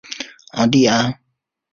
[0.53, 1.19] 昂蒂安。